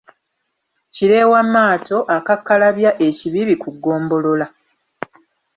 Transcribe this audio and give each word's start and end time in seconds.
Kireewa 0.93 1.41
Maato 1.53 1.97
akakkalabya 2.17 2.91
e 3.07 3.07
Kibibi 3.17 3.55
ku 3.63 3.69
ggombolola. 3.75 4.47